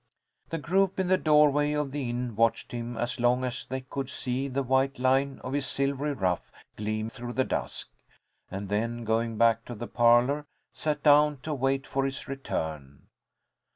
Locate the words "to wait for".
11.41-12.03